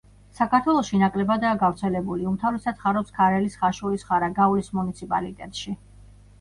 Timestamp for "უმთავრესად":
2.33-2.81